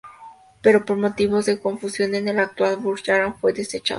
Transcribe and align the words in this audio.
Pero 0.63 0.83
por 0.83 0.97
motivos 0.97 1.45
de 1.45 1.59
confusión 1.59 2.11
con 2.13 2.27
el 2.27 2.39
actual 2.39 2.77
Burj 2.77 3.03
Al 3.09 3.15
Arab, 3.17 3.39
fue 3.39 3.53
desechado. 3.53 3.89